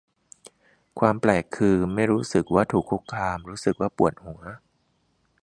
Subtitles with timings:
[0.99, 4.41] ความแปลก คือ ไม่รู้สึกว่าถูกคุกคาม รู้สึกว่าปวดหัว